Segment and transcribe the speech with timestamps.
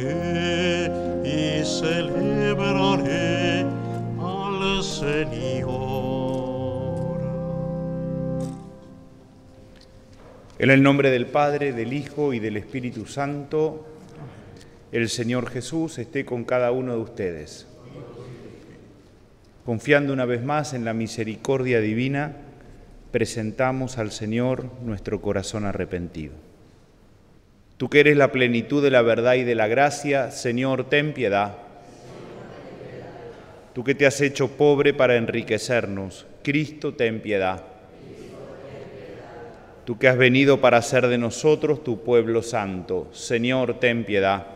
[0.00, 3.60] y celebraré
[4.20, 5.78] al Señor.
[10.58, 13.86] En el nombre del Padre, del Hijo y del Espíritu Santo,
[14.90, 17.66] el Señor Jesús esté con cada uno de ustedes.
[19.64, 22.36] Confiando una vez más en la misericordia divina,
[23.10, 26.47] presentamos al Señor nuestro corazón arrepentido.
[27.78, 31.56] Tú que eres la plenitud de la verdad y de la gracia, Señor, ten piedad.
[33.72, 37.62] Tú que te has hecho pobre para enriquecernos, Cristo, ten piedad.
[39.84, 44.48] Tú que has venido para hacer de nosotros tu pueblo santo, Señor, ten piedad.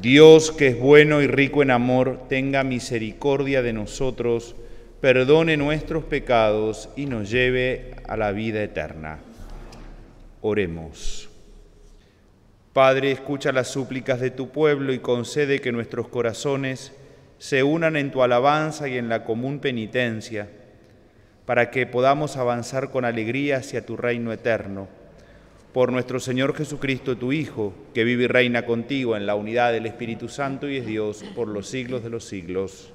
[0.00, 4.54] Dios que es bueno y rico en amor, tenga misericordia de nosotros,
[5.00, 9.18] perdone nuestros pecados y nos lleve a la vida eterna.
[10.40, 11.31] Oremos.
[12.72, 16.92] Padre, escucha las súplicas de tu pueblo y concede que nuestros corazones
[17.38, 20.48] se unan en tu alabanza y en la común penitencia
[21.44, 24.88] para que podamos avanzar con alegría hacia tu reino eterno.
[25.74, 29.84] Por nuestro Señor Jesucristo, tu Hijo, que vive y reina contigo en la unidad del
[29.86, 32.92] Espíritu Santo y es Dios por los siglos de los siglos.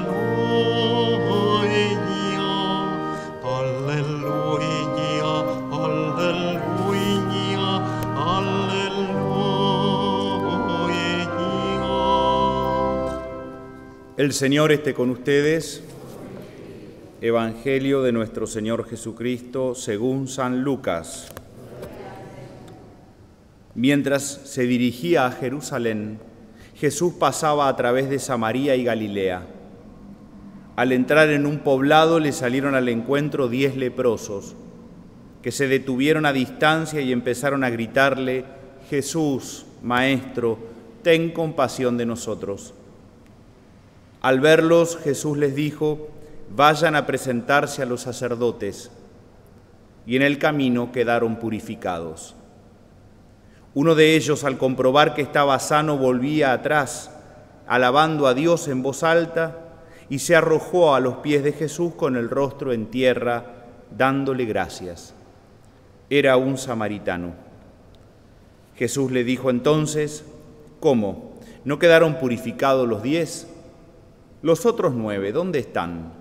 [14.18, 15.80] El Señor esté con ustedes.
[17.20, 21.28] Evangelio de nuestro Señor Jesucristo según San Lucas.
[23.76, 26.18] Mientras se dirigía a Jerusalén,
[26.74, 29.46] Jesús pasaba a través de Samaria y Galilea.
[30.74, 34.56] Al entrar en un poblado le salieron al encuentro diez leprosos,
[35.42, 38.44] que se detuvieron a distancia y empezaron a gritarle,
[38.90, 40.58] Jesús, Maestro,
[41.04, 42.74] ten compasión de nosotros.
[44.20, 46.08] Al verlos, Jesús les dijo,
[46.54, 48.90] vayan a presentarse a los sacerdotes.
[50.06, 52.34] Y en el camino quedaron purificados.
[53.74, 57.10] Uno de ellos, al comprobar que estaba sano, volvía atrás,
[57.66, 59.56] alabando a Dios en voz alta,
[60.08, 63.44] y se arrojó a los pies de Jesús con el rostro en tierra,
[63.96, 65.14] dándole gracias.
[66.08, 67.34] Era un samaritano.
[68.76, 70.24] Jesús le dijo entonces,
[70.80, 71.34] ¿cómo?
[71.64, 73.47] ¿No quedaron purificados los diez?
[74.40, 76.12] Los otros nueve, ¿dónde están?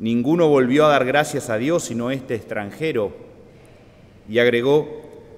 [0.00, 3.12] Ninguno volvió a dar gracias a Dios sino este extranjero.
[4.28, 4.88] Y agregó,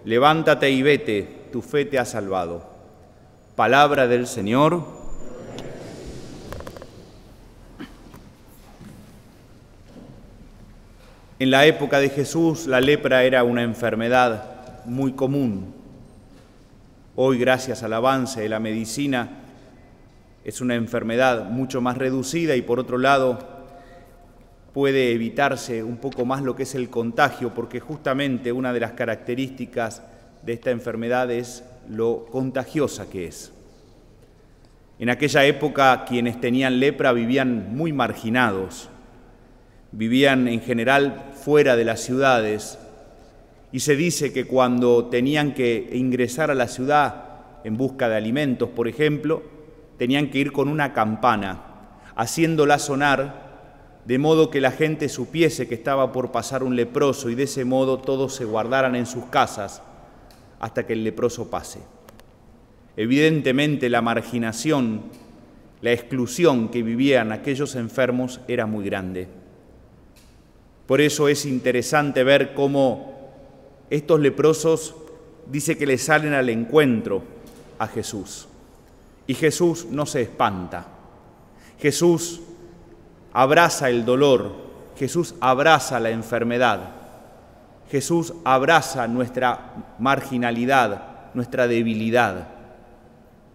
[0.05, 2.69] levántate y vete, tu fe te ha salvado.
[3.57, 4.85] Palabra del Señor.
[11.39, 15.75] En la época de Jesús la lepra era una enfermedad muy común.
[17.17, 19.40] Hoy, gracias al avance de la medicina,
[20.45, 23.39] es una enfermedad mucho más reducida y por otro lado
[24.73, 28.93] puede evitarse un poco más lo que es el contagio, porque justamente una de las
[28.93, 30.03] características
[30.43, 33.53] de esta enfermedad es lo contagiosa que es.
[34.99, 38.89] En aquella época quienes tenían lepra vivían muy marginados,
[39.93, 42.79] vivían en general fuera de las ciudades
[43.73, 47.25] y se dice que cuando tenían que ingresar a la ciudad
[47.65, 49.43] en busca de alimentos, por ejemplo,
[50.01, 51.61] tenían que ir con una campana,
[52.17, 57.35] haciéndola sonar, de modo que la gente supiese que estaba por pasar un leproso y
[57.35, 59.83] de ese modo todos se guardaran en sus casas
[60.59, 61.81] hasta que el leproso pase.
[62.97, 65.03] Evidentemente la marginación,
[65.83, 69.29] la exclusión que vivían aquellos enfermos era muy grande.
[70.87, 73.35] Por eso es interesante ver cómo
[73.91, 74.95] estos leprosos
[75.53, 77.23] dice que le salen al encuentro
[77.79, 78.47] a Jesús.
[79.31, 80.89] Y Jesús no se espanta.
[81.79, 82.41] Jesús
[83.33, 84.51] abraza el dolor.
[84.97, 86.91] Jesús abraza la enfermedad.
[87.93, 92.49] Jesús abraza nuestra marginalidad, nuestra debilidad.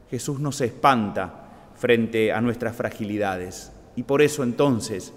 [0.09, 3.73] Jesús no se espanta frente a nuestras fragilidades.
[3.97, 5.11] Y por eso entonces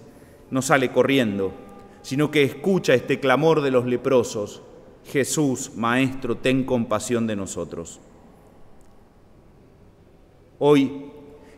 [0.51, 1.53] no sale corriendo,
[2.03, 4.61] sino que escucha este clamor de los leprosos.
[5.05, 8.01] Jesús, Maestro, ten compasión de nosotros.
[10.59, 11.13] Hoy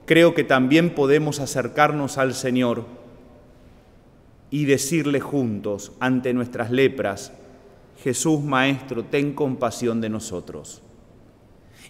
[0.05, 2.85] creo que también podemos acercarnos al Señor
[4.51, 7.33] y decirle juntos ante nuestras lepras,
[8.03, 10.83] Jesús Maestro, ten compasión de nosotros.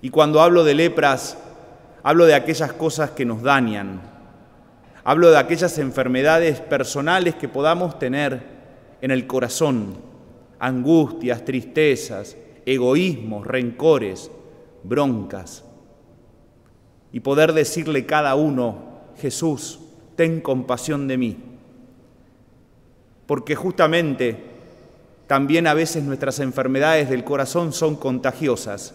[0.03, 1.37] Y cuando hablo de lepras,
[2.03, 4.01] hablo de aquellas cosas que nos dañan,
[5.03, 8.41] hablo de aquellas enfermedades personales que podamos tener
[9.01, 9.97] en el corazón,
[10.59, 12.37] angustias, tristezas,
[12.67, 14.31] egoísmos, rencores,
[14.85, 15.65] broncas
[17.13, 18.79] y poder decirle cada uno,
[19.17, 19.81] Jesús,
[20.17, 21.37] ten compasión de mí.
[23.27, 24.45] Porque justamente
[25.27, 28.95] también a veces nuestras enfermedades del corazón son contagiosas.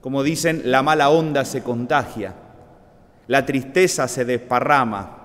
[0.00, 2.34] Como dicen, la mala onda se contagia,
[3.26, 5.20] la tristeza se desparrama,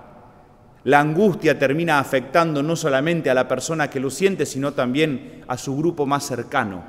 [0.84, 5.58] la angustia termina afectando no solamente a la persona que lo siente, sino también a
[5.58, 6.82] su grupo más cercano.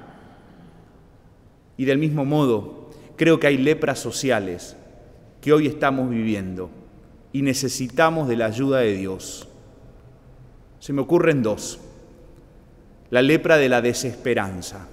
[1.75, 4.77] Y del mismo modo, creo que hay lepras sociales
[5.41, 6.69] que hoy estamos viviendo
[7.33, 9.47] y necesitamos de la ayuda de Dios.
[10.79, 11.79] Se me ocurren dos.
[13.09, 14.87] La lepra de la desesperanza.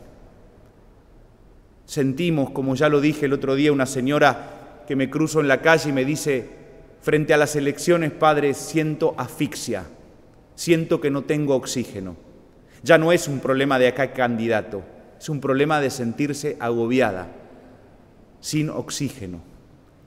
[1.84, 5.62] Sentimos, como ya lo dije el otro día, una señora que me cruzo en la
[5.62, 6.48] calle y me dice,
[7.00, 9.86] frente a las elecciones, Padre, siento asfixia,
[10.54, 12.16] siento que no tengo oxígeno.
[12.82, 14.82] Ya no es un problema de acá candidato,
[15.18, 17.28] es un problema de sentirse agobiada,
[18.40, 19.47] sin oxígeno.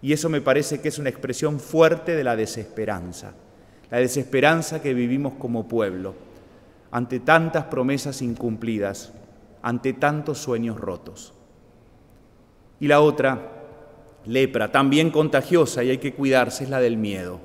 [0.02, 3.34] Y eso me parece que es una expresión fuerte de la desesperanza,
[3.90, 6.16] la desesperanza que vivimos como pueblo,
[6.92, 9.14] ante tantas promesas incumplidas,
[9.62, 11.34] ante tantos sueños rotos.
[12.80, 13.52] Y la otra,
[14.26, 17.40] lepra, también contagiosa y hay que cuidarse, es la del miedo.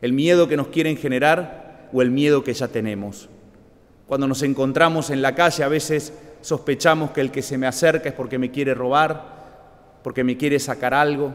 [0.00, 3.30] El miedo que nos quieren generar o el miedo que ya tenemos.
[4.06, 8.10] Cuando nos encontramos en la calle a veces sospechamos que el que se me acerca
[8.10, 9.38] es porque me quiere robar,
[10.02, 11.34] porque me quiere sacar algo,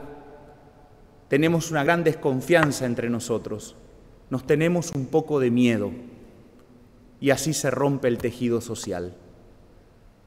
[1.28, 3.76] tenemos una gran desconfianza entre nosotros,
[4.30, 5.92] nos tenemos un poco de miedo.
[7.20, 9.16] Y así se rompe el tejido social.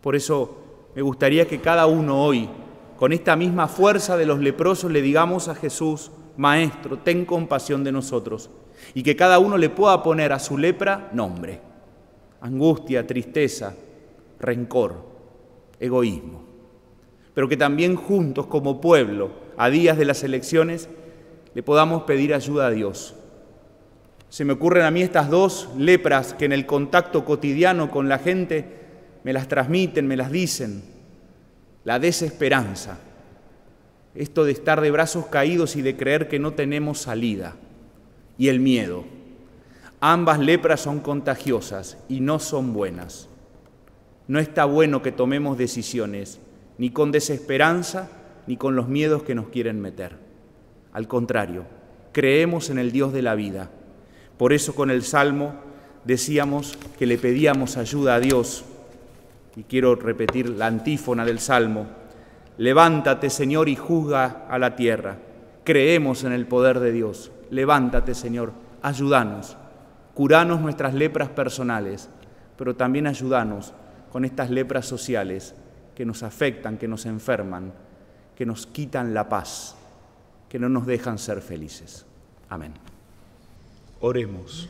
[0.01, 0.57] Por eso
[0.95, 2.49] me gustaría que cada uno hoy,
[2.97, 7.93] con esta misma fuerza de los leprosos, le digamos a Jesús, Maestro, ten compasión de
[7.93, 8.49] nosotros,
[8.95, 11.61] y que cada uno le pueda poner a su lepra nombre,
[12.41, 13.75] angustia, tristeza,
[14.39, 15.05] rencor,
[15.81, 16.45] egoísmo,
[17.35, 20.89] pero que también juntos como pueblo, a días de las elecciones,
[21.55, 23.15] le podamos pedir ayuda a Dios.
[24.29, 28.19] Se me ocurren a mí estas dos lepras que en el contacto cotidiano con la
[28.19, 28.65] gente
[29.25, 30.83] me las transmiten, me las dicen.
[31.85, 32.99] La desesperanza,
[34.15, 37.55] esto de estar de brazos caídos y de creer que no tenemos salida,
[38.37, 39.05] y el miedo.
[40.01, 43.29] Ambas lepras son contagiosas y no son buenas.
[44.29, 46.41] No está bueno que tomemos decisiones
[46.79, 48.11] ni con desesperanza
[48.47, 50.17] ni con los miedos que nos quieren meter.
[50.93, 51.65] Al contrario,
[52.13, 53.71] creemos en el Dios de la vida.
[54.39, 55.55] Por eso con el Salmo
[56.05, 58.65] decíamos que le pedíamos ayuda a Dios.
[59.57, 61.87] Y quiero repetir la antífona del Salmo.
[62.59, 65.19] Levántate, Señor, y juzga a la tierra.
[65.65, 67.33] Creemos en el poder de Dios.
[67.51, 68.53] Levántate, Señor,
[68.83, 69.57] ayúdanos.
[70.15, 72.09] Curanos nuestras lepras personales,
[72.57, 73.75] pero también ayúdanos
[74.11, 75.55] con estas lepras sociales
[75.95, 77.73] que nos afectan, que nos enferman,
[78.37, 79.75] que nos quitan la paz,
[80.49, 82.05] que no nos dejan ser felices.
[82.49, 82.75] Amén.
[84.01, 84.69] Oremos.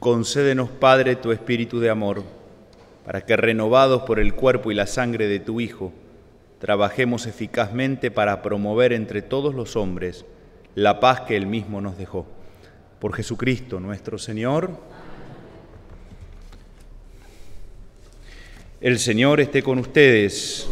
[0.00, 2.24] Concédenos, Padre, tu espíritu de amor,
[3.06, 5.92] para que renovados por el cuerpo y la sangre de tu Hijo,
[6.58, 10.24] trabajemos eficazmente para promover entre todos los hombres
[10.74, 12.26] la paz que Él mismo nos dejó.
[12.98, 14.78] Por Jesucristo nuestro Señor.
[18.84, 20.68] El Señor esté con ustedes.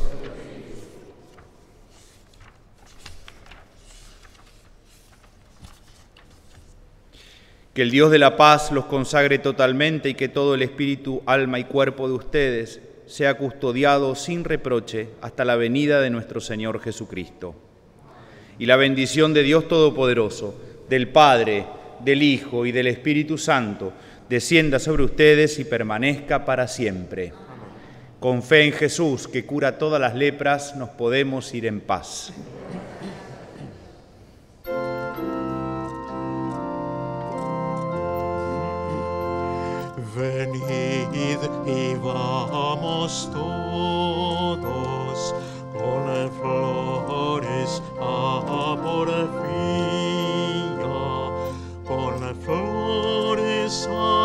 [7.72, 11.58] Que el Dios de la paz los consagre totalmente y que todo el espíritu, alma
[11.58, 17.54] y cuerpo de ustedes sea custodiado sin reproche hasta la venida de nuestro Señor Jesucristo.
[18.58, 20.54] Y la bendición de Dios Todopoderoso,
[20.86, 21.64] del Padre,
[22.04, 23.94] del Hijo y del Espíritu Santo,
[24.28, 27.32] descienda sobre ustedes y permanezca para siempre.
[28.22, 32.32] Con fe en Jesús, que cura todas las lepras, nos podemos ir en paz.
[40.16, 44.62] Venid y vamos todos
[45.72, 49.26] con flores a porfía,
[51.88, 54.21] con flores a